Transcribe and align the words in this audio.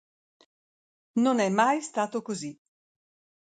Non 1.25 1.37
è 1.37 1.49
mai 1.49 1.79
stato 1.83 2.23
così. 2.23 2.59